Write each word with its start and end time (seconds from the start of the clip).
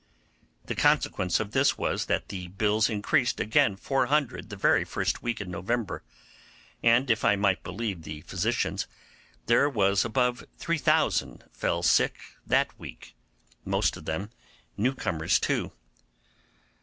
The 0.65 0.73
consequence 0.73 1.39
of 1.39 1.51
this 1.51 1.77
was, 1.77 2.05
that 2.07 2.29
the 2.29 2.47
bills 2.47 2.89
increased 2.89 3.39
again 3.39 3.75
400 3.75 4.49
the 4.49 4.55
very 4.55 4.83
first 4.83 5.21
week 5.21 5.39
in 5.39 5.51
November; 5.51 6.01
and 6.81 7.07
if 7.11 7.23
I 7.23 7.35
might 7.35 7.61
believe 7.61 8.01
the 8.01 8.21
physicians, 8.21 8.87
there 9.45 9.69
was 9.69 10.03
above 10.03 10.43
3000 10.57 11.43
fell 11.51 11.83
sick 11.83 12.17
that 12.47 12.79
week, 12.79 13.13
most 13.63 13.95
of 13.95 14.05
them 14.05 14.31
new 14.75 14.95
comers, 14.95 15.39
too. 15.39 15.71